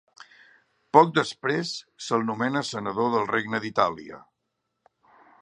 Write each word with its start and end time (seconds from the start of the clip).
Poc 0.97 1.11
després, 1.17 1.73
se'l 2.07 2.25
nomena 2.31 2.65
senador 2.71 3.13
del 3.17 3.29
Regne 3.35 3.61
d'Itàlia. 3.67 4.21